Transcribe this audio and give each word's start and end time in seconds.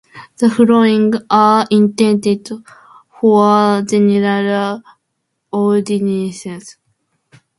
The 0.39 0.49
following 0.49 1.13
are 1.29 1.67
intended 1.69 2.49
for 3.19 3.83
general 3.87 4.81
audiences. 5.51 6.77